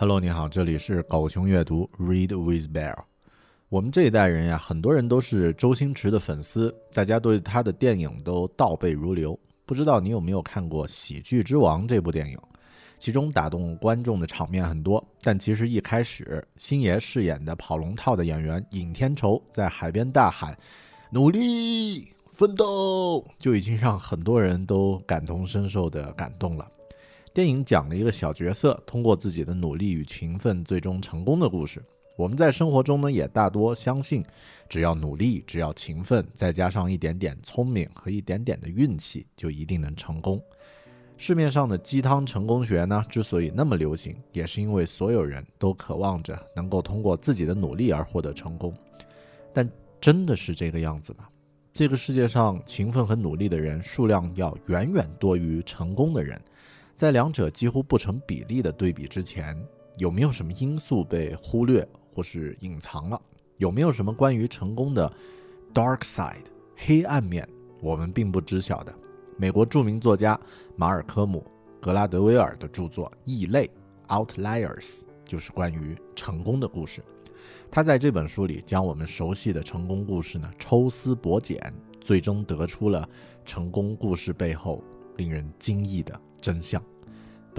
[0.00, 2.96] Hello，你好，这里是狗熊阅读 Read with Bear。
[3.68, 9.38] 我们这一代人呀，很多人都是周星驰的粉丝，大家对他的电影都倒背如流。
[9.66, 12.38] 不知道你有没有看过《喜剧之王》这部电影？
[12.98, 20.56] 其中打动观众的场面很多，但其实一开始，星爷饰演的跑龙套的演员尹天仇在海边大喊
[21.12, 26.66] “努力奋斗”，就已经让很多人都感同身受的感动了。
[27.32, 31.80] 电影讲了一个小角色通过自己的努力与勤奋最终成功的故事。
[32.16, 34.24] 我们在生活中呢，也大多相信，
[34.68, 40.42] 只要努力，只要勤奋，再加上一点点聪明和一点点的运气，就一定能成功。
[41.16, 48.74] 市面上的鸡汤成功学呢，之所以那么流行，也是因为所有人都渴望着能够通过自己的努力而获得成功。
[49.52, 49.70] 但
[50.00, 51.28] 真的是这个样子吗？
[51.72, 56.38] 这个世界上勤奋和努力的人数量要远远多于成功的人。
[57.00, 59.56] 在两者几乎不成比例的对比之前，
[59.96, 63.18] 有没有什么因素被忽略或是隐藏了？
[63.56, 65.10] 有没有什么关于成功的
[65.72, 66.44] dark side
[66.76, 67.48] 黑暗面
[67.80, 68.94] 我们并不知晓的？
[69.38, 70.38] 美国著名作家
[70.76, 71.42] 马尔科姆·
[71.82, 73.70] 格拉德威尔的著作《异类》
[74.26, 77.02] （Outliers） 就是关于成功的故事。
[77.70, 83.08] 他在这本书里将我们熟悉的成功故事呢抽丝剥茧，最终得出了
[83.46, 84.84] 成功故事背后
[85.16, 86.20] 令人惊异的。
[86.42, 86.82] 真相。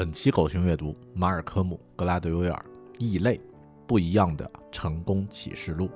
[0.01, 2.66] 本期狗熊阅读：马尔科姆·格拉德威尔，
[2.97, 3.39] 《异类：
[3.85, 5.88] 不一样的成功启示录》。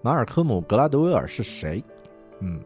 [0.00, 1.82] 马尔科姆·格拉德威尔是谁？
[2.38, 2.62] 嗯，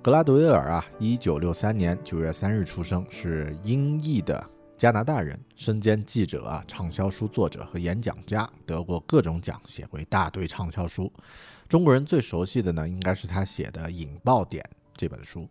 [0.00, 4.42] 格拉德威尔啊，一九六三年九月三日出生，是英裔的。
[4.80, 11.12] 加拿大人，身兼记者啊、畅销书作者和演讲家，得过各种奖，写过一大堆畅销书。
[11.68, 14.64] 中国人最熟悉的呢，应该是他写的《引爆点》
[14.96, 15.46] 这本书。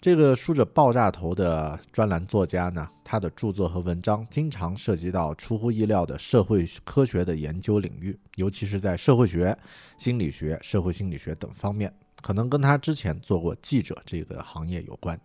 [0.00, 9.56] 这个梳着爆炸头的专栏作家呢，他的著作和文章经常涉及到出乎意料的社会科学的研究领域，尤其是在社会学、
[9.98, 15.16] 心理学、社会心理学等方面，可能跟他之前做过记者这个行业有关。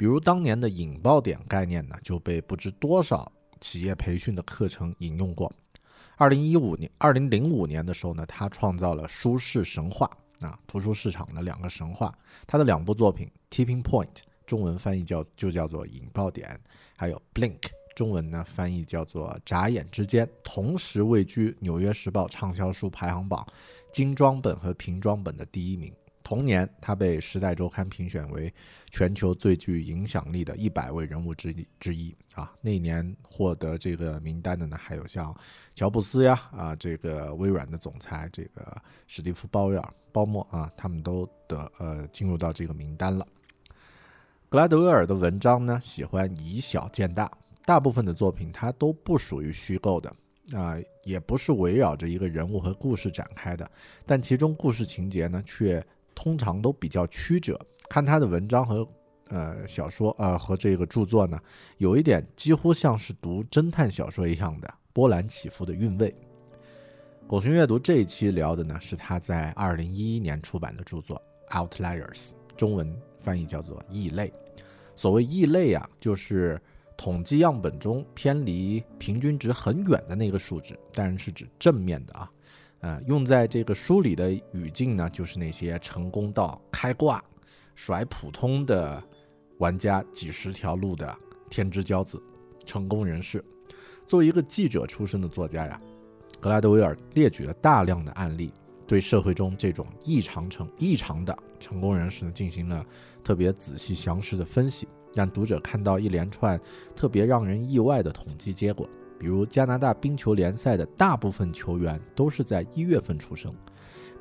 [0.00, 3.30] 比如当年的引爆点概念呢，就被不知多少
[3.60, 5.52] 企业培训的课程引用过。
[6.16, 10.10] 二零一五年、二零零五年的时候呢，他创造了舒适神话
[10.40, 12.18] 啊，图书市场的两个神话。
[12.46, 14.06] 他的两部作品《Tipping Point》
[14.46, 16.58] 中文翻译叫就叫做引爆点，
[16.96, 17.58] 还有《Blink》
[17.94, 23.46] 中文呢翻译叫做眨眼之间，同时位居《纽约时报》畅销书排行榜
[23.92, 25.92] 精装本和平装本的第一名。
[26.22, 28.52] 同年，他被《时代周刊》评选为
[28.90, 32.52] 全球最具影响力的一百位人物之一之一啊。
[32.60, 35.34] 那年获得这个名单的呢，还有像
[35.74, 43.26] 乔布斯呀啊，这个微软的总裁这个史蒂夫·鲍威尔、鲍默啊，他们都得呃进入到这个名单了。
[44.48, 47.28] 格拉德威尔的文章呢，喜欢以小见大，
[47.64, 50.14] 大部分的作品它都不属于虚构的
[50.52, 53.68] 啊，也不是围绕着一个人物和故事展开的，
[54.06, 55.84] 但其中故事情节呢却。
[56.22, 57.58] 通常都比较曲折。
[57.88, 58.86] 看他的文章和
[59.28, 61.40] 呃小说，呃和这个著作呢，
[61.78, 66.14] 有一点几乎像是读侦探小说一样的波澜起伏的韵味。
[67.26, 71.20] 狗熊阅读这一期聊的呢，是他在二零一一年出版的著作
[71.68, 74.28] 《Outliers》，中文翻译叫做《异类》。
[74.94, 76.60] 所谓异类啊，就是
[76.98, 82.30] 统计样本中偏离平均值很远的那个数值，当然是指正面的啊。
[82.80, 87.22] 呃，用在这个书里的语境呢，就是那些成功到开挂。
[87.76, 89.02] 甩普通的
[89.56, 91.16] 玩家几十条路的
[91.48, 92.22] 天之骄子，
[92.66, 93.42] 成功人士。
[94.06, 95.80] 作为一个记者出身的作家呀，
[96.40, 98.52] 格拉德威尔列举了大量的案例，
[98.86, 102.84] 对社会中这种异常成异常的成功人士呢进行了
[103.24, 106.60] 特别仔细详实的分析，让读者看到一连串
[106.94, 108.86] 特别让人意外的统计结果。
[109.20, 113.54] 比如加拿大冰球联赛的大部分球员都是在一月份出生。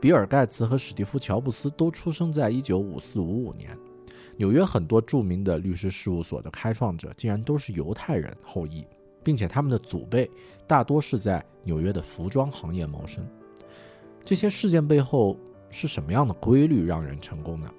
[0.02, 3.78] 比尔·盖茨和史蒂夫·乔布斯都出生在一九五四五五年。
[4.36, 8.86] 纽约很多著名的律师事务所的开创者竟然都是犹太人后裔，
[9.24, 10.30] 并且他们的祖辈
[10.68, 13.26] 大多是在纽约的服装行业谋生。
[14.24, 15.38] 这些事件背后
[15.70, 17.70] 是什么样的规律让人成功呢？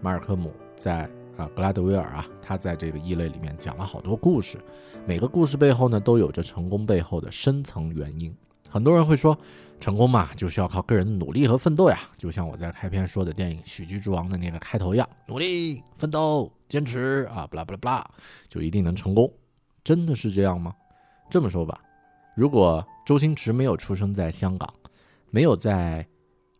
[0.00, 4.58] 马尔科姆在啊格拉德威尔啊，他在这个异类里面讲了好多故事，
[5.06, 8.34] 每个故事背后呢都有着成功背后的深层原因。
[8.68, 9.36] 很多人会说。
[9.80, 18.08] 成功嘛，就是要靠个人努力和奋斗呀，就像我在开篇说的电影《喜剧之王》的那个开头一样，努力、奋斗、坚持啊，不啦不啦不啦，
[18.48, 19.28] 就一定能成功。
[19.82, 20.72] 真的是这样吗？
[21.28, 21.82] 这么说吧，
[22.36, 24.72] 如果周星驰没有出生在香港，
[25.30, 26.06] 没有在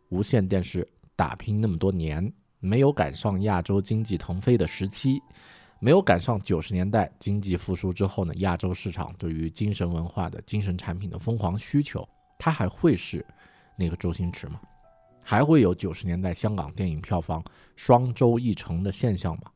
[0.08, 0.84] 无线电视
[1.14, 2.32] 打拼那么多年，
[2.64, 5.20] 没有赶上亚洲经济腾飞的时期，
[5.80, 12.08] 没有赶上九十年代经济复苏之后呢，亚洲市场对于精神文化的精神产品的疯狂需求。
[12.38, 13.26] 它还会是
[13.76, 14.60] 那个周星驰吗？
[15.20, 17.42] 还会有九十年代香港电影票房
[17.74, 19.50] 双周一成的现象吗？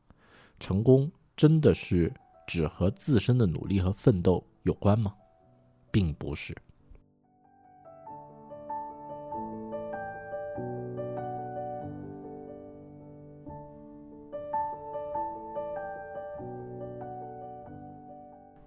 [0.59, 2.13] 成功真的是
[2.45, 5.13] 只和自身的努力和奋斗有关吗？
[5.91, 6.53] 并不是。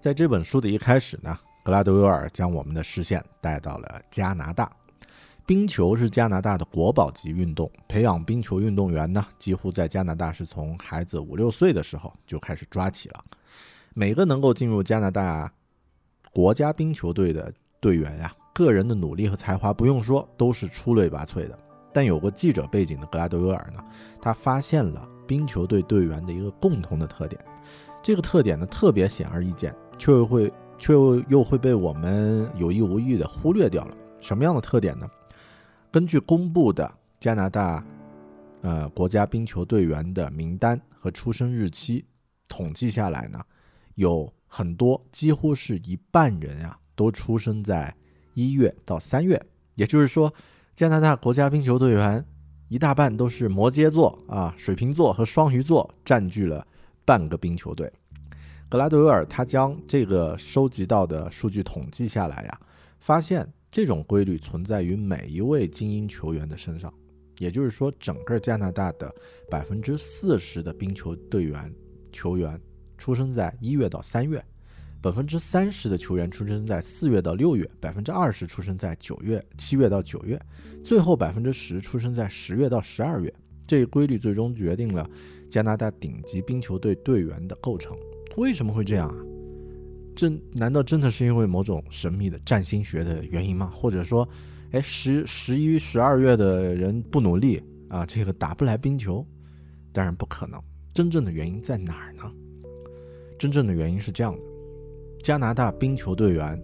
[0.01, 1.37] 在这本书的一开始呢。
[1.63, 4.71] 格拉德威尔将我们的视线带到了加拿大。
[5.45, 13.23] 冰球是加拿大的国宝级运动，培养冰球运动员呢，几乎在加拿大是从孩子五六岁的时候就开始抓起了。
[13.93, 15.53] 每个能够进入加拿大
[16.33, 21.55] 国家冰球队的队员呀，个人的努力和才华不用说，都是出类拔萃的。
[21.93, 23.85] 但有过记者背景的格拉德威尔呢，
[24.19, 27.39] 他发现了冰球队队员的一个共同的特点，
[28.01, 30.51] 这个特点呢特别显而易见，却又会。
[30.83, 33.95] 却又又会被我们有意无意的忽略掉了。
[34.19, 35.07] 什么样的特点呢？
[35.91, 37.85] 根据公布的加拿大
[38.61, 42.03] 呃国家冰球队员的名单和出生日期
[42.47, 43.39] 统计下来呢，
[43.93, 47.95] 有很多几乎是一半人啊都出生在
[48.33, 49.39] 一月到三月。
[49.75, 50.33] 也就是说，
[50.75, 52.25] 加拿大国家冰球队员
[52.69, 56.65] 一大半都是摩羯座啊、水瓶座和双鱼座占据了
[57.05, 57.93] 半个冰球队。
[58.71, 62.61] 格拉德威尔他将这个收集到的数据统计下来呀，
[63.01, 66.93] 发现这种规律存在于每一位精英球员的身上。
[67.37, 69.13] 也就是说，整个加拿大的
[69.49, 71.69] 百分之四十的冰球队员
[72.13, 72.57] 球员
[72.97, 74.41] 出生在一月到三月，
[75.01, 80.41] 百分之三十的球员出生在四月到六月，百分之二十出生在九月七月到九月，
[80.81, 83.33] 最后百分之十出生在十月到十二月。
[83.67, 85.09] 这一规律最终决定了
[85.49, 87.93] 加拿大顶级冰球队队员的构成。
[88.37, 89.15] 为什么会这样啊？
[90.15, 93.71] 这难道真的是因为某种神秘的占星学的原因吗？
[93.73, 94.27] 或者说，
[94.71, 99.25] 哎，十十一、十二月的人不努力啊，这个打不来冰球？
[99.93, 100.61] 当然不可能。
[100.93, 102.29] 真正的原因在哪儿呢？
[103.39, 104.41] 真正的原因是这样的：
[105.23, 106.61] 加拿大冰球队员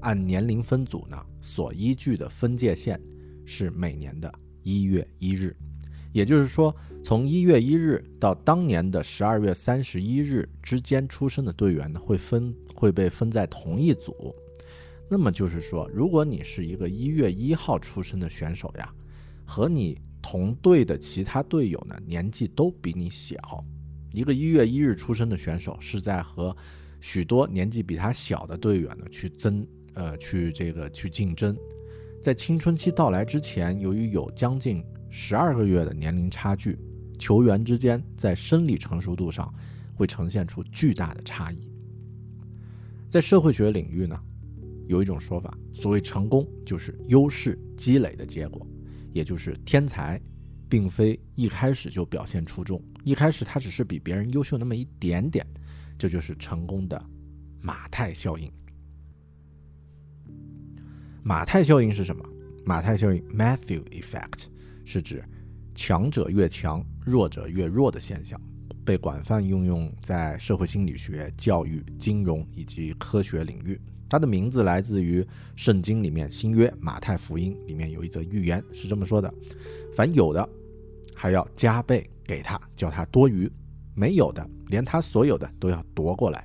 [0.00, 3.00] 按年龄分组呢，所依据的分界线
[3.44, 4.32] 是每年的
[4.62, 5.56] 一月一日。
[6.18, 14.34] 也就是说，从一月一日到当年的十二月三十一日之间出生的队员呢，会分会被分在同一组。
[15.08, 18.92] 那么就是说，如果你是一个一月一号出生的选手呀，
[19.44, 23.36] 和你同队的其他队友呢，年纪都比你小。
[24.12, 26.54] 一个一月一日出生的选手是在和
[27.00, 31.56] 许多年纪比他小的队员呢去争，呃，去这个去竞争。
[32.20, 34.82] 在青春期到来之前，由于有将近
[35.20, 36.78] 十二个月的年龄差距，
[37.18, 39.52] 球员之间在生理成熟度上
[39.92, 41.68] 会呈现出巨大的差异。
[43.10, 44.16] 在社会学领域呢，
[44.86, 48.64] 有一种说法，所谓成功就是优势积累的结果，
[49.12, 50.20] 也就是天才
[50.68, 55.44] 并非一开始就表现出众，一开始他只是比别人优秀那么一点点，
[55.98, 57.04] 这就是成功的
[57.60, 58.48] 马太效应。
[61.24, 62.24] 马太效应是什么？
[62.64, 64.44] 马太效应 （Matthew Effect）
[64.88, 65.22] 是指
[65.74, 68.40] 强者越强，弱者越弱的现象，
[68.86, 73.78] 被广泛应用在社会心理学、教育、金融以及科学领域。
[74.08, 75.22] 它的名字来自于
[75.56, 79.32] 圣经里面新约马太福音里面有一则寓言，是这么说的：
[79.94, 80.48] 凡有的，
[81.14, 83.46] 还要加倍给他，叫他多余；
[83.94, 86.42] 没有的，连他所有的都要夺过来。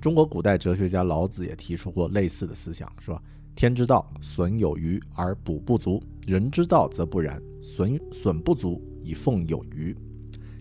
[0.00, 3.22] 中国古代哲学家老子也提出过类似的思想，说。
[3.56, 9.96] 天之道，损有余而补不足；人之道则不然，损损不足以奉有余。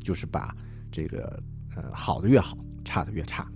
[0.02, 0.56] 就是把
[0.92, 1.44] 这个
[1.76, 3.48] 呃好的越好，差的越差。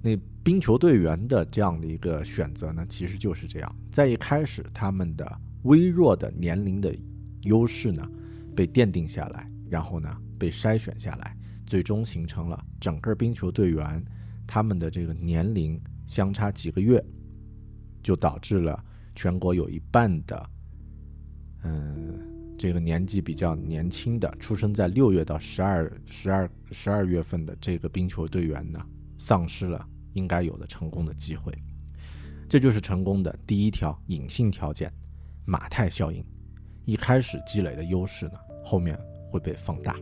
[0.00, 6.94] 那冰球队员的这样的一个选择呢，其实就是这样，在一开始他们的微弱的年龄的
[7.42, 8.08] 优势呢
[8.56, 14.02] 被奠定下来，然后呢被筛选下来，最终形成了整个冰球队员
[14.46, 17.04] 他们的这个年龄相差几个月。
[18.02, 18.82] 就导致了
[19.14, 20.50] 全国有一半的，
[21.64, 22.18] 嗯，
[22.60, 28.78] 这个年纪比较年轻的，出生在六月到十二、十二、十二月份的这个冰球队员呢，
[29.18, 31.50] 丧失了应该有的成功的机会。
[32.50, 34.92] 这就是成功的第一条隐性条件——
[35.46, 36.22] 马太效应。
[36.84, 38.94] 一开始积累的优势呢，后面
[39.30, 39.96] 会被放大。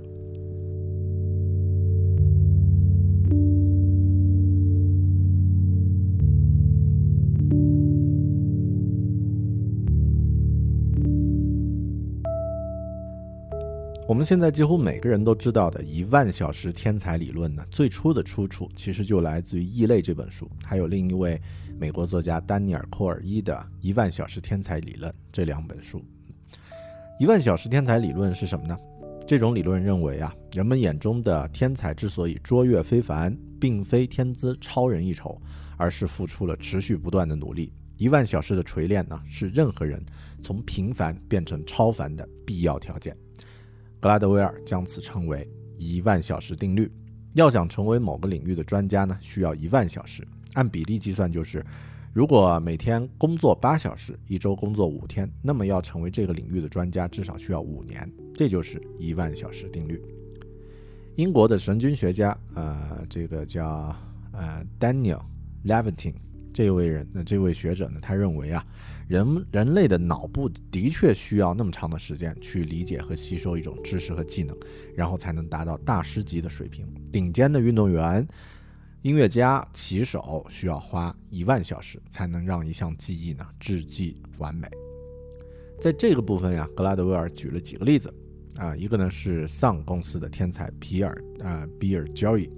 [14.18, 21.40] 我们现在几乎每个人都知道的一万小时天才理论呢，最初的出处其实就来自于《异类》这本书，还有另一位
[21.78, 26.04] 美国作家丹尼尔·库尔伊的《一万小时天才理论》这两本书。
[27.20, 28.76] 一万小时天才理论是什么呢？
[29.24, 35.40] 这种理论认为啊，人们眼中的天才之所以卓越非凡，并非天资超人一筹，
[35.76, 37.72] 而是付出了持续不断的努力。
[37.96, 40.04] 一万小时的锤炼呢，是任何人
[40.42, 43.16] 从平凡变成超凡的必要条件。
[44.00, 46.90] 格拉德威尔将此称为“一万小时定律”。
[47.34, 50.26] 要想成为某个领域的专家呢，需要一万小时。
[50.54, 51.64] 按比例计算，就是
[52.12, 58.10] 如果每天工作八小时，一周工作五天，那么要成为这个领域的专家，至少需要五年。
[58.34, 60.00] 这就是一万小时定律。
[61.16, 63.94] 英国的神经学家，呃，这个叫
[64.32, 65.20] 呃 Daniel
[65.64, 66.14] Levitin
[66.52, 68.64] 这位人，那这位学者呢，他认为啊。
[69.08, 74.54] 人人类的脑部的确需要那么长的时间去理解和吸收一种知识和技能，
[74.94, 76.86] 然后才能达到大师级的水平。
[77.10, 78.28] 顶尖的运动员、
[79.00, 84.68] 音乐家、棋手需要花一万小时才能让一项技艺呢至极完美。
[85.80, 88.12] 在这个部分呀，格拉德威尔举了几个例子
[88.56, 92.50] 啊，一个呢是丧公司的天才皮尔啊比尔·交易，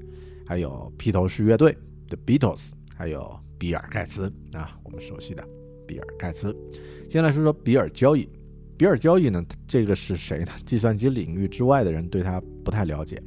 [0.45, 1.79] 还有披头士乐队
[2.09, 5.60] 的 Beatles，还有比尔·盖茨啊，我们熟悉的。
[5.91, 6.57] 比尔盖茨，
[7.09, 8.29] 先来说说比尔交易。
[8.79, 10.53] 比尔交易呢，这个是谁呢？
[10.65, 13.21] 计算机领域之外的人对他不太了解，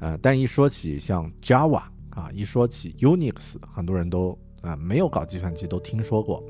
[0.00, 6.44] 呃，但一说起像 Java 啊，一说起 Unix，很多人都啊没有搞计算机都听说过。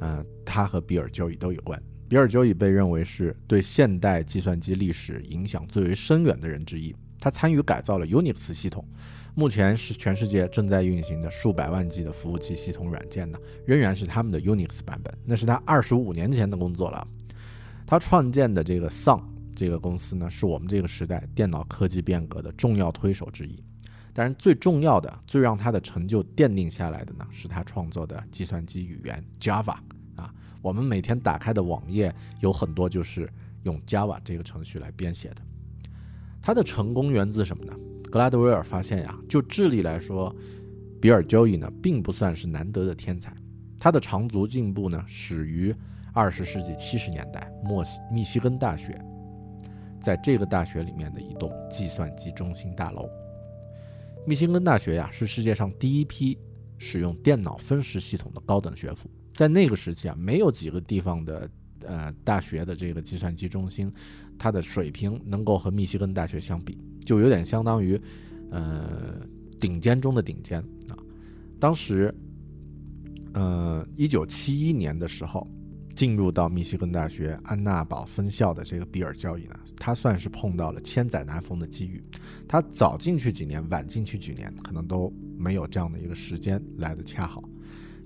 [0.00, 1.80] 呃，他和比尔交易都有关。
[2.08, 6.92] 比尔交易被认为是对现代计算机历史影响最为深远的人之一。
[7.20, 8.84] 他参与改造了 Unix 系统。
[9.36, 15.12] 目前是全世界正在运行的数百万 G 的服务器系统软件呢，仍然是他们的 Unix 版本。
[15.24, 17.06] 那是他二十五年前的工作了。
[17.84, 19.20] 他创建的这个 Sun
[19.56, 23.60] 这个公司呢，是我们这个时代电脑科技变革的重要推手之一。
[24.12, 29.74] 当然，最重要的、最让他的成就奠定下来的呢，是他创作的计算机语言 Java
[30.14, 30.32] 啊。
[30.62, 33.28] 我们每天打开的网页有很多就是
[33.64, 35.38] 用 Java 这个程序来编写的。
[36.40, 37.74] 他的成功源自什么呢？
[38.14, 40.32] 格拉德威尔发现呀，就智力来说，
[41.00, 43.34] 比尔·交易呢并不算是难得的天才。
[43.76, 45.74] 他的长足进步呢始于
[46.12, 48.96] 二十世纪七十年代，墨西密西根大学，
[50.00, 53.10] 在这个大学里面的一栋计算机中心大楼。
[54.24, 56.38] 密西根大学呀是世界上第一批
[56.78, 59.10] 使用电脑分时系统的高等学府。
[59.34, 61.50] 在那个时期啊，没有几个地方的
[61.84, 63.92] 呃大学的这个计算机中心，
[64.38, 66.78] 它的水平能够和密西根大学相比。
[67.04, 68.00] 就有点相当于，
[68.50, 69.20] 呃，
[69.60, 70.96] 顶尖中的顶尖啊。
[71.60, 72.14] 当时，
[73.34, 75.46] 呃，一九七一年的时候，
[75.94, 82.02] 进入到密西根大学安娜堡分校的这个比尔交易呢，他算是碰到了千载难逢的机遇。
[82.48, 87.42] 他早进去几年，晚进去几年，可能都没有这样的一个时间来的恰好，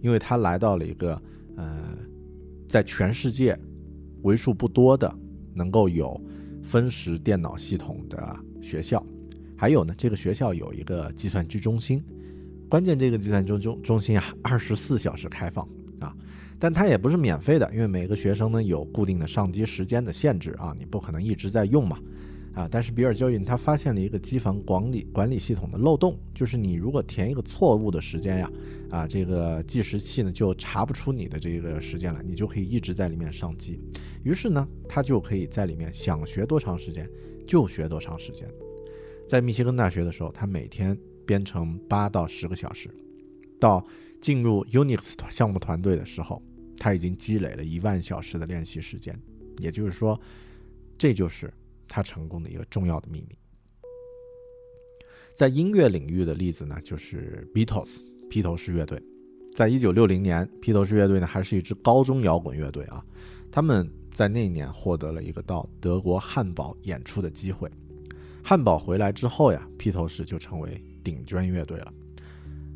[0.00, 1.22] 因为他来到了一个，
[1.56, 1.96] 呃，
[2.68, 3.58] 在全世界
[4.22, 5.14] 为数不多的
[5.54, 6.20] 能够有。
[6.60, 9.04] 分时电脑系统的学校，
[9.56, 12.02] 还有呢，这个学校有一个计算机中心。
[12.68, 15.66] 关键这个计算中中中心啊，二十四小时开放
[16.00, 16.14] 啊，
[16.58, 21.98] 但它也不是免费的，因为每个学生呢有固定的上机时间的限制啊，你不可能一直在用嘛
[22.54, 22.68] 啊。
[22.70, 28.50] 但是比尔教育他发现了一个机房管理管理系统的漏洞，就是你如果填一个错误的时间呀，
[28.90, 33.80] 啊，这个计时器呢就查不出你的这个时间来，你就可以一直在里面上机。
[34.24, 37.08] 于是呢，他就可以在里面想学多长时间
[37.48, 38.48] 就学多长时间。
[39.26, 40.96] 在密歇根大学的时候，他每天。
[41.28, 42.88] 编程八到十个小时，
[43.60, 43.86] 到
[44.18, 46.42] 进入 Unix 项目团队的时候，
[46.78, 49.14] 他已经积累了一万小时的练习时间。
[49.58, 50.18] 也就是说，
[50.96, 51.52] 这就是
[51.86, 53.38] 他成功的一个重要的秘密。
[55.34, 58.00] 在音乐领域的例子呢，就是 Beatles
[58.30, 58.98] 披头士乐队。
[59.54, 63.04] 在一九六零年，披头士乐队呢还是一支高中摇滚乐队啊。
[63.52, 63.86] 他们
[64.18, 67.70] 在那一年获得了一个到德国汉堡演出的机会。
[68.42, 70.82] 汉堡回来之后呀，披头士就成为。
[71.04, 71.92] 顶尖乐队了。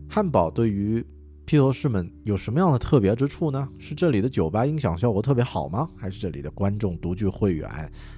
[0.09, 1.05] 汉堡对于
[1.45, 3.69] 披头士们有什么样的特别之处呢？
[3.77, 5.91] 是这里的酒吧音响效果特别好吗？
[5.97, 7.69] 还是这里的观众独具会员？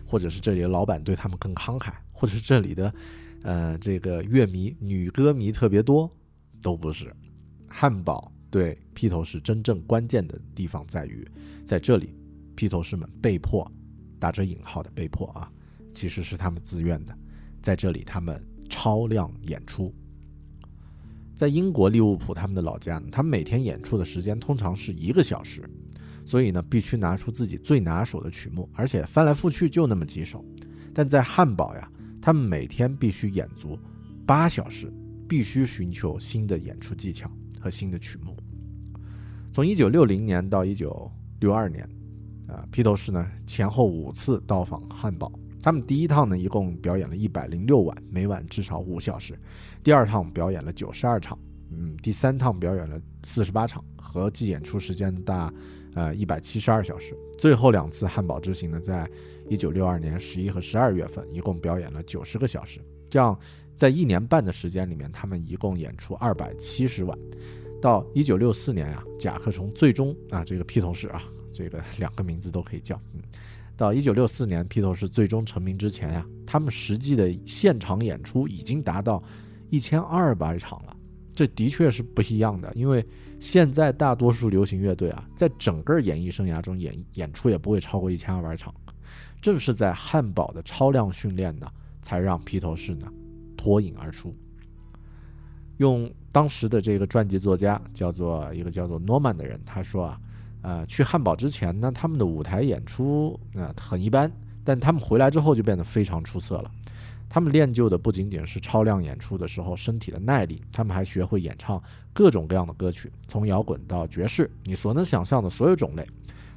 [0.05, 1.95] 或者是这里的老板对他们更慷慨？
[2.13, 2.95] 或者是这里的，
[3.43, 6.15] 呃，这个乐迷女歌迷特别多？
[6.61, 7.11] 都不是。
[7.67, 11.27] 汉堡对披头士真正关键的地方在于，
[11.65, 12.15] 在这里，
[12.55, 13.71] 披头士们被迫
[14.19, 15.51] 打着引号的被迫啊，
[15.95, 17.17] 其实是他们自愿的，
[17.63, 19.95] 在这里他们超量演出。
[21.37, 25.69] 在英国利物浦他们的老家呢，他们每天演出的时间通常是一个小时，
[26.25, 30.45] 所以呢必须拿出自己最拿手的曲目，而且翻来覆去就那么几首。
[30.95, 31.91] 但在汉堡呀，
[32.23, 33.77] 他们每天必须演足
[34.25, 34.93] 八小时，
[35.29, 37.29] 必须寻求新的演出技巧
[37.61, 38.37] 和新的曲目。
[39.53, 41.89] 从一九六零年到一九六二年，
[42.47, 45.31] 啊，披头士呢前后五次到访汉堡。
[45.63, 49.35] 他们第一趟呢，一共表演了一百零六晚，每晚至少五小时；
[49.83, 51.39] 第二趟表演了九十二场，
[51.71, 55.51] 嗯，第三趟表演了四十八场，合计演出时间大，
[55.95, 57.17] 呃，一百七十二小时。
[57.39, 59.11] 最后两次汉堡之行呢，在
[59.49, 62.79] 一九六二年十一和十二月份，一共表演了九十个小时。
[63.09, 63.39] 这样，
[63.75, 67.19] 在一年半的时间里面，他们一共演出二百七十晚。
[67.81, 71.23] 到一九六四年呀，甲壳虫最终啊，这个披头士啊，
[71.55, 73.23] 这个两个名字都可以叫，嗯。
[73.77, 79.21] 到一九六四年，披头士最终成名之前呀，他们实际的现场演出已经达到
[79.69, 80.97] 一千二百场了。
[81.33, 83.05] 这的确是不一样的，因为
[83.41, 88.73] 现在大多数流行乐队啊，在整个演艺生涯中演演出也不会超过一千二百场。
[89.41, 91.67] 正是在汉堡的超量训练呢，
[92.01, 93.13] 才让披头士呢
[93.57, 94.33] 脱颖而出。
[95.79, 100.21] 用当时的这个传记作家叫做一个叫做诺曼的人，他说啊。
[100.65, 104.33] 呃，去汉堡之前呢，他们的舞台演出啊很一般，
[104.65, 106.71] 但他们回来之后就变得非常出色了。
[107.29, 111.83] 他们练就的不仅仅是超量演出的时候身体的耐力，他们还学会演唱
[112.15, 116.09] 各种各样的歌曲，从摇滚到爵士，你所能想象的所有种类。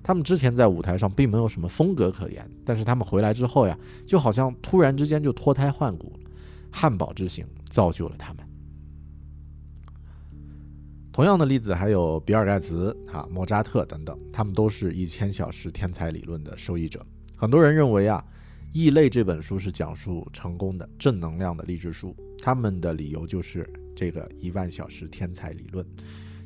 [0.01, 6.13] 他们之前在舞台上并没有什么风格可言，但是他们回来之后呀，就好像突然之间就脱胎换骨。
[6.71, 8.46] 汉堡之行造就了他们。
[11.17, 17.03] 同样的例子还有比尔盖茨、啊莫扎特等等，他们都是一千小时天才理论的受益者。
[17.35, 18.23] 很多人认为啊，
[18.71, 25.83] 《异类》这本书是讲述成功的正能量的励志书，他们的理由就是这个一万小时天才理论。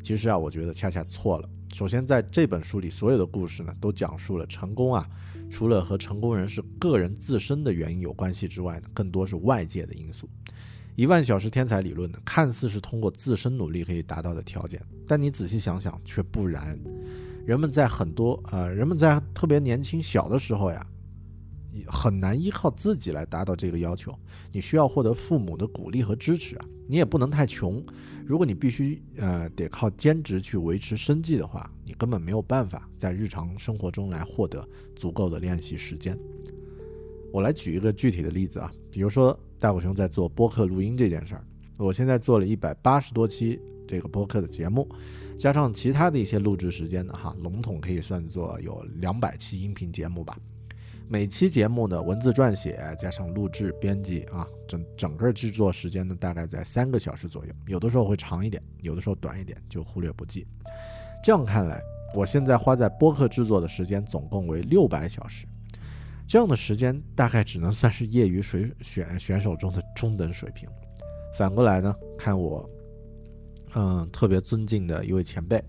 [0.02, 1.50] 其实啊，我觉得恰恰错了。
[1.74, 5.06] 首先，在这本书里，所有的故事呢，都讲述了成功啊，
[5.50, 10.30] 除了和成功人士个人自身的原因有关系之外呢，更多是外界的因素。
[10.96, 16.78] 一万小时天才理论呢，看似是通过自身努力可以达到的条件，但你仔细想想却不然。
[17.46, 20.86] 人们在很多呃，人们在特别年轻小的时候呀，
[21.88, 24.14] 很难依靠自己来达到这个要求。
[24.52, 27.84] 你需要获得父母的鼓励和支持啊，你也不能太穷。
[28.26, 36.16] 如果你必须呃得靠兼职去维持生计的话，你根本没有办法在日常生活中来获得足够的练习时间。
[37.32, 39.38] 我来举一个具体的例子啊，比如说。
[39.62, 41.44] 大狗熊在做播客录音这件事儿，
[41.78, 44.90] 我现在做了一百八十多期这个播客的节目，
[45.38, 50.36] 加上其他的一些录制时间呢，哈，笼统可以算作有两百期音频节目吧。
[51.08, 60.48] 每期节目的文字撰写加上录制编辑啊，整整个制作时间呢，大概在三个小时左右，有的时候会长一点，有的时候短一点，就忽略不计。
[61.24, 61.80] 这样看来，
[62.16, 65.46] 我现在花在播客制作的时间总共为六百小时。
[66.32, 70.66] 这样的时间大概只能算是业余水选选手中的中等水平。
[71.38, 72.70] 反过来呢，看我，
[73.76, 75.62] 嗯，特别尊敬的一位前辈，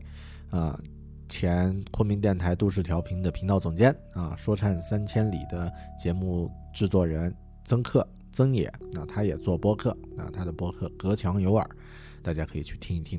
[0.50, 0.80] 啊，
[1.28, 5.68] 前昆明电台都市调频的频道总监啊，说唱三千里的
[6.00, 11.68] 节目制作人曾克曾野，那他也做播客，那他的播客隔墙有耳，
[12.22, 13.18] 大家可以去听一听。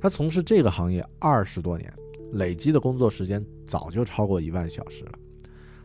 [0.00, 1.92] 他从事这个行业二十多年，
[2.34, 5.18] 累积的工作时间早就超过一万小时了。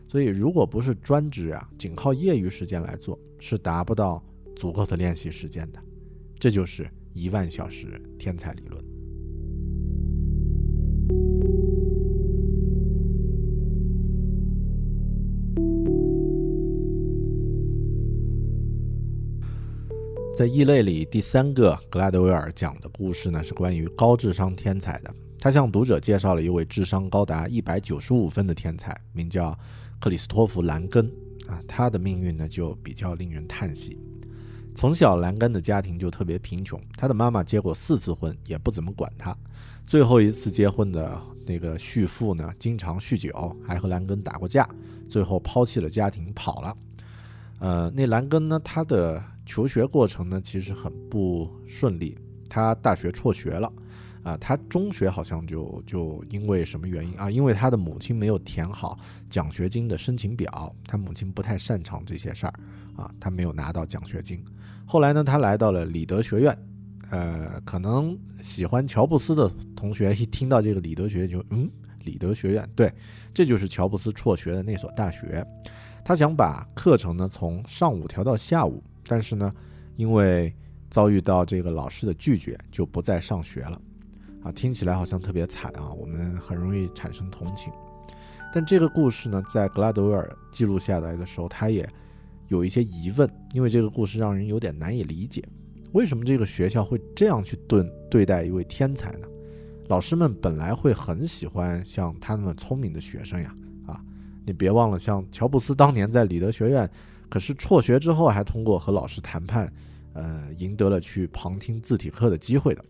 [0.08, 4.24] 所以，如果不是专职啊，仅靠业余时间来做，是达不到
[4.56, 5.78] 足够的练习时间的。
[6.38, 8.82] 这就是一万小时天才理论。
[20.34, 25.12] 在异类里，第三个格拉德威尔讲的故事呢，是关于高智商天才的。
[25.40, 29.56] 他向读者介绍了一位智商高达一百九十五分的天才，名叫
[30.00, 31.10] 克里斯托弗·兰根。
[31.46, 33.98] 啊，他的命运呢，就比较令人叹息。
[34.74, 39.36] 从小，兰根的家庭就特别贫穷，他的妈妈结过四次婚，也不怎么管他。
[39.86, 44.68] 最后一次结婚的那个续父呢，经常酗酒，还和兰根打过架，
[45.08, 46.76] 最后抛弃了家庭跑了。
[47.60, 49.22] 呃，那兰根呢，他的。
[49.48, 52.18] 求学过程呢，其实很不顺利。
[52.50, 53.72] 他大学辍学了，
[54.28, 57.30] 啊，他中学好像就就因为什么原因啊？
[57.30, 58.98] 因为他的母亲没有填好
[59.30, 62.52] 奖学金的申请表，他母亲不太擅长这些事儿，
[62.96, 64.44] 啊，他没有拿到奖学金。
[64.84, 66.58] 后来呢，他来到了里德学院，
[67.10, 71.70] 呃，可能喜欢乔布斯的同学一听到这个里德学院就嗯，
[72.04, 72.92] 里德学院，对，
[73.32, 75.46] 这就是乔布斯辍学的那所大学。
[76.04, 78.82] 他想把课程呢从上午调到下午。
[79.10, 79.50] 但是呢，
[79.96, 80.54] 因为
[80.90, 83.80] 遭遇到这个老师的拒绝，就不再上学了，
[84.42, 87.72] 啊，听起来好像特别惨啊，我们很容易产生同情。
[88.54, 91.88] 但这个故事呢，在格拉德威尔记录下来的时候，他也
[92.48, 95.42] 有一些疑问，因为这个故事让人有点难以理解，
[95.92, 99.28] 为什么这个学校会这样去对对待一位天才呢？
[99.88, 103.54] 老师们本来会很喜欢像他那么聪明的学生呀，
[103.86, 104.00] 啊，
[104.46, 106.88] 你别忘了，像乔布斯当年在里德学院。
[107.30, 109.70] 可是辍学之后，还通过和老师谈判，
[110.14, 112.82] 呃，赢得了去旁听字体课的机会的。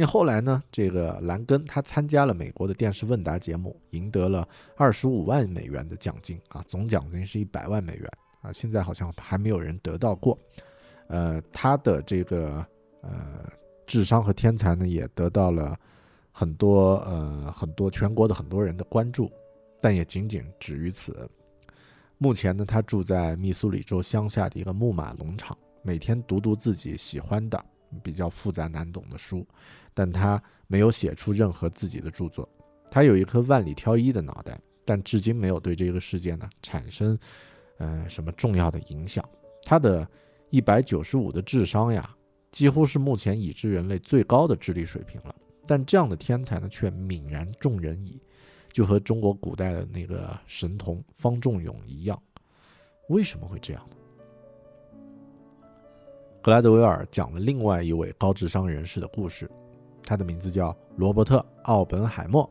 [0.00, 0.62] 那后来呢？
[0.72, 8.10] 这个兰根他参加了美国的电视问答节目，赢得了二十五万美元的奖金啊，总奖金是一百万美元
[8.40, 8.50] 啊。
[8.50, 10.38] 现在好像还没有人得到过。
[11.08, 12.66] 呃，他的这个
[13.02, 13.46] 呃
[13.86, 15.78] 智商和天才呢，也得到了
[16.32, 19.30] 很多呃很多全国的很多人的关注，
[19.82, 21.30] 但也仅仅止于此。
[22.16, 27.62] 目前呢，他住在密苏里州乡下的一个牧马农场，每天读读自己喜欢的、
[28.02, 29.46] 比较复杂难懂的书，
[29.94, 32.48] 但他没有写出任何自己的著作。
[32.90, 37.18] 他有一颗万里挑一的脑袋，但至今没有对这个世界呢产生，
[37.78, 39.24] 呃，什么重要的影响。
[39.64, 40.08] 他的
[40.50, 42.08] 一百九十五的智商呀，
[42.50, 45.34] 几乎是目前已知人类最高的智力水平了。
[45.66, 48.20] 但这样的天才呢，却泯然众人矣。
[48.72, 52.16] 就和中国古代的那个神童方仲永一样，
[53.08, 53.84] 为什么会这样？
[56.40, 59.50] 格莱德维尔讲了另外一位高智商人士的故事，
[60.10, 62.50] 他的名字叫罗伯特·奥本海默。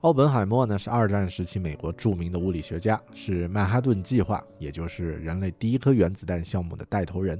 [0.00, 7.38] 奥本海默呢是二战时期美国著名的物理学家，是曼哈顿计划，也就是人类第一颗原子弹项目的带头人。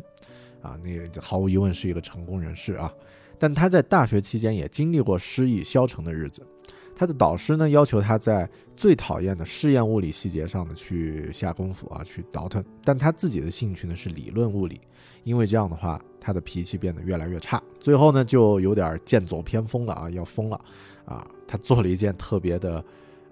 [0.60, 2.92] 啊，那个毫无疑问是一个成功人士啊。
[3.38, 6.46] 但他在大学期间也经历过失意消沉的日子。
[6.94, 12.62] 他的导师呢，要求他在最讨厌的试验物理细节上呢去下功夫啊，去倒腾。
[12.84, 14.82] 但他自己的兴趣呢是理论物理，
[15.28, 17.62] 因为这样的话，他的脾气变得越来越差。
[17.78, 20.58] 最后呢，就有点剑走偏锋了啊，要疯了
[21.04, 21.30] 啊！
[21.46, 22.82] 他做了一件特别的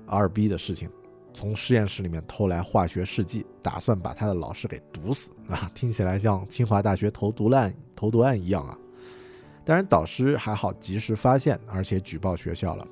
[0.04, 0.90] 二逼的事情，
[1.32, 5.72] 从实验室里面偷来化学试剂，打算把他的老师给毒死啊！
[5.74, 8.78] 听起来像清华大学投毒案投毒案一样啊！
[9.64, 12.86] 当然，导师还好及时发现，而且举报学校了。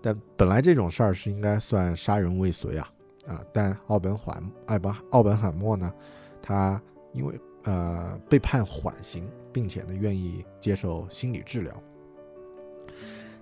[0.00, 2.88] 但本来这种事儿是应该算杀人未遂啊，
[3.26, 3.42] 啊！
[3.52, 5.92] 但奥本海艾本奥本海默呢，
[6.40, 6.80] 他
[7.12, 11.82] 因为呃被判缓刑，并且呢愿意接受心理治疗。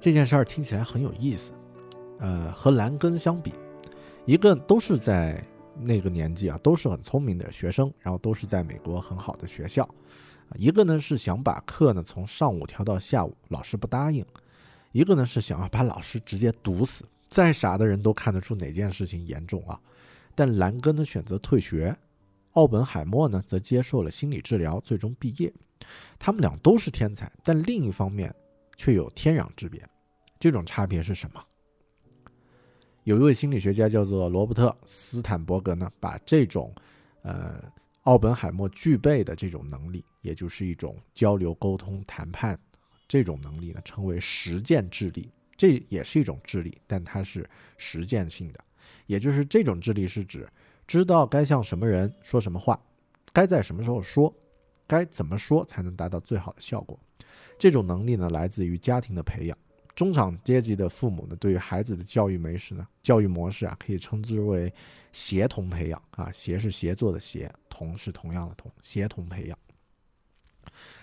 [0.01, 1.53] 这件事儿听起来很有意思，
[2.19, 3.53] 呃，和兰根相比，
[4.25, 5.43] 一个都是在
[5.79, 9.89] 那个年纪啊，都是很聪明的学生，然后都是在美国很好的学校，
[10.55, 14.25] 一个呢是想把课呢从上午调到下午，老师不答应。
[14.93, 19.79] 一个呢是想要把老师直接毒死，再傻的人都看得出哪件事情严重啊。
[20.35, 21.95] 但兰根呢选择退学，
[22.57, 25.53] 奥本海默呢则接受了心理治疗，最终毕业。
[26.19, 28.35] 他们俩都是天才，但另一方面
[28.77, 29.87] 却有天壤之别。
[30.41, 31.45] 这种差别是什么？
[33.05, 36.75] 有一位心理学家叫做罗伯特·斯坦伯格呢，把这种
[37.23, 37.63] 呃
[38.03, 42.59] 奥本海默具备的这种能力，也就是一种交流、沟通、谈判。
[43.07, 48.59] 这种能力呢，称为实践智力，这也是一种智力，但它是实践性的，
[49.07, 50.49] 也就是这种智力是指
[50.87, 52.81] 知道该向什么人说什么话，
[53.33, 54.33] 该在什么时候说，
[54.87, 56.99] 该怎么说才能达到最好的效果。
[57.59, 59.59] 这种能力呢，来自于家庭的培养。
[59.95, 64.73] 中产阶级的父母呢，对于孩子的教育模式呢，教育模式啊，可以称之为
[65.11, 69.59] 协同培养啊，协是协作的协，同是同样的同，协同培养。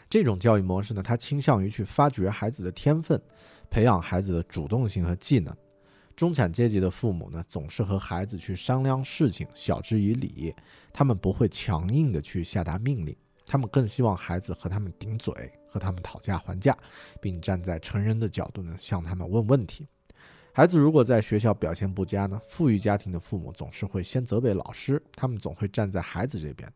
[0.08, 3.20] 这种教育模式呢，它倾向于去发掘孩子的天分，
[3.72, 5.52] 培养孩子的主动性和技能。
[6.16, 10.54] 中产阶级的父母呢，总是和孩子去商量事情，晓之以理，
[10.92, 13.16] 他们不会强硬的去下达命令。
[13.46, 15.34] 他们更希望孩子和他们顶嘴，
[15.68, 16.76] 和他们讨价还价，
[17.22, 19.88] 并站在成人的角度呢向他们问问题。
[20.54, 26.72] 孩子如果在学校表现不佳呢，富裕家庭的父母总是会先责备老师，他们总会站在孩子这边。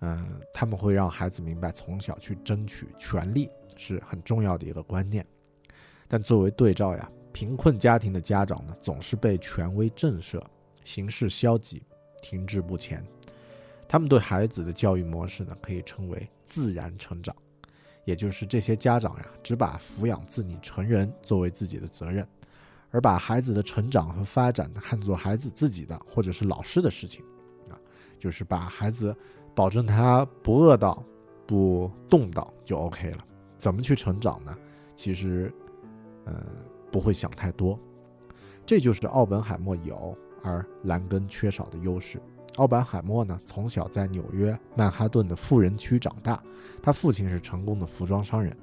[0.00, 5.24] 嗯，他们会让孩子明白，从小去争取权利是很重要的一个观念。
[6.08, 10.42] 但作为对照呀，贫困家庭的家长呢，总是被权威震慑，
[10.84, 11.82] 行事消极，
[12.22, 13.04] 停滞不前。
[13.88, 17.34] 他们对孩子的教育模式呢，可以称为自然成长，
[18.04, 22.26] 也就是这些家长呀，只把抚养子女成人作为自己的责任，
[22.90, 27.24] 而把孩子的成长和发展看作孩子自己的或者是老师的事情，
[27.68, 27.74] 啊，
[28.18, 29.16] 就是把孩子
[29.54, 31.02] 保证他不饿到、
[31.46, 33.24] 不冻到就 OK 了。
[33.58, 34.56] 怎么去成长呢？
[34.94, 35.52] 其实，
[36.24, 36.46] 呃，
[36.90, 37.78] 不会想太多。
[38.66, 42.20] 这就是奥本海默有而兰根缺少的优势。
[42.56, 46.42] 奥本海默呢，从小在纽约曼哈顿的富人区长大，
[46.82, 48.56] 他父亲是成功的服装商人，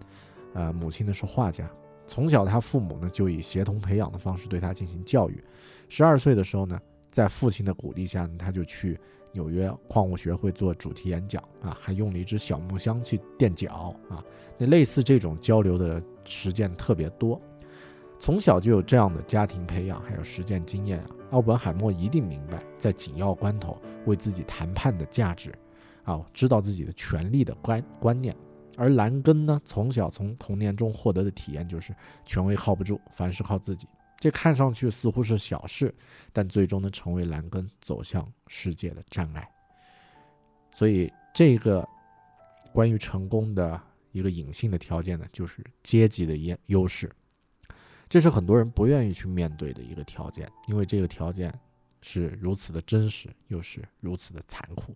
[0.54, 1.70] 呃，母亲呢是画家。
[2.06, 5.44] 从小，他父母呢就以协同培养的方式对他进行教育。
[5.90, 6.80] 十二岁的时候呢，
[7.12, 9.00] 在父亲的鼓励下呢，他就去
[9.32, 14.24] 纽约矿物学会做主题演讲啊，还用了一只小木箱去垫脚啊。
[14.58, 17.42] 那类似这种交流的实践特别多。
[18.19, 21.10] 从小就有这样的家庭培养，还有实践经验啊。
[21.32, 25.53] 奥本海默一定明白，在紧要关头为自己谈判的价值，
[26.03, 28.36] 啊，知道自己的权利的观观念。
[28.77, 31.93] 而兰根呢，从小从童年中获得的体验就是，
[32.25, 33.88] 权威靠不住，凡事靠自己。
[34.19, 35.93] 这看上去似乎是小事，
[36.32, 39.47] 但最终呢，成为兰根走向世界的障碍。
[40.73, 41.88] 所以，这个
[42.71, 43.80] 关于成功的
[44.12, 47.12] 一个隐性的条件呢，就是阶级的优优势。
[48.10, 51.54] 这是很多人不愿意去面对的一个条件，因为这个条件
[52.02, 54.96] 是如此的真实，又是如此的残酷。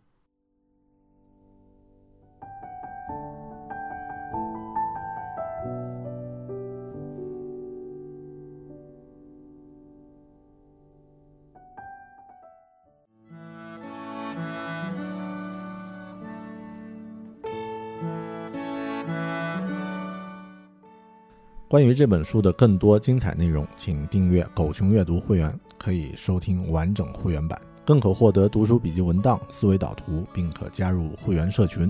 [21.72, 31.90] 关于这本书的更多精彩内容，请订阅“狗熊阅读”会员，可以收听完整会员版，更可获得读书笔记文档、思维导图，并可加入会员社群，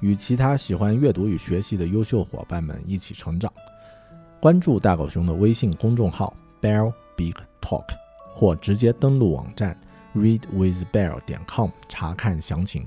[0.00, 3.48] 与其他喜欢阅读与学习的优秀伙伴们一起成长。
[4.40, 7.84] 关注大狗熊的微信公众号 “Bear Big Talk”，
[8.34, 9.80] 或直接登录网站
[10.16, 12.84] “readwithbear 点 com” 查看详情。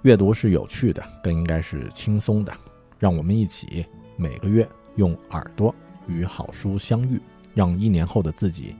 [0.00, 2.52] 阅读是有趣的，更应该是轻松的。
[2.98, 3.84] 让我们一起
[4.16, 4.66] 每个月。
[4.98, 5.72] 用耳朵
[6.08, 7.20] 与好书相遇，
[7.54, 8.74] 让一年后的自己